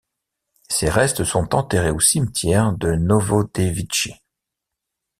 Ses 0.67 0.89
restes 0.89 1.25
sont 1.25 1.53
enterrés 1.53 1.91
au 1.91 1.99
cimetière 1.99 2.73
de 2.73 2.93
Novodevitchi. 2.93 4.15